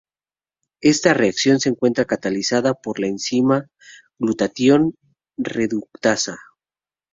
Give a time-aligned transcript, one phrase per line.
[0.81, 3.67] Esta reacción se encuentra catalizada por la enzima
[4.19, 4.95] glutatión
[5.37, 6.39] reductasa.